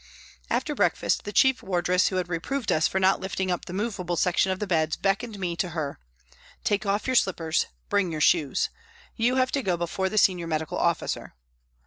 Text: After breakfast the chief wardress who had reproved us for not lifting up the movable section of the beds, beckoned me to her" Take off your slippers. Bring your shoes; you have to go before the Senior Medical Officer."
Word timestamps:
After 0.49 0.73
breakfast 0.73 1.25
the 1.25 1.31
chief 1.31 1.61
wardress 1.61 2.07
who 2.07 2.15
had 2.15 2.27
reproved 2.27 2.71
us 2.71 2.87
for 2.87 2.99
not 2.99 3.19
lifting 3.21 3.51
up 3.51 3.65
the 3.65 3.71
movable 3.71 4.17
section 4.17 4.51
of 4.51 4.57
the 4.57 4.65
beds, 4.65 4.95
beckoned 4.97 5.37
me 5.37 5.55
to 5.57 5.69
her" 5.77 5.99
Take 6.63 6.87
off 6.87 7.05
your 7.05 7.15
slippers. 7.15 7.67
Bring 7.87 8.11
your 8.11 8.19
shoes; 8.19 8.71
you 9.15 9.35
have 9.35 9.51
to 9.51 9.61
go 9.61 9.77
before 9.77 10.09
the 10.09 10.17
Senior 10.17 10.47
Medical 10.47 10.79
Officer." 10.79 11.35